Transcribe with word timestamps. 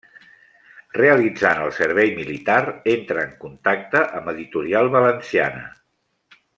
Realitzant 0.97 1.61
el 1.65 1.73
servei 1.81 2.09
militar, 2.21 2.57
entra 2.95 3.27
en 3.27 3.37
contacte 3.45 4.05
amb 4.21 4.35
Editorial 4.35 4.91
Valenciana. 4.99 5.67